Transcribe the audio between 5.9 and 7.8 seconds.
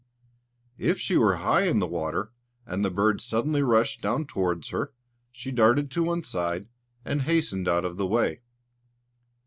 to one side and hastened